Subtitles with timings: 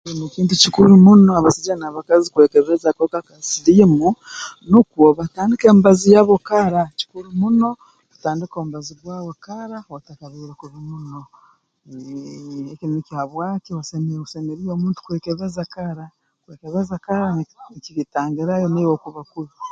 [0.33, 4.09] Kintu kikuru muno abasaija n'abakazi okwekebeza akahuka ka siliimu
[4.69, 7.69] nukwo batandike emibazi yabo kara kikuru muno
[8.11, 11.19] kutandika omubazi gwawe kara otakabaire kubi muno
[11.91, 16.05] eehh eki nikyo habwaki basemeriire osemeriire omuntu kwekebeza kara
[16.43, 17.27] kwekebeza kara
[17.75, 19.53] nikibutangirayo naiwe kuba kubi